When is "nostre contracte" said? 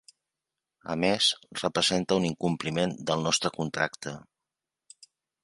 3.27-4.17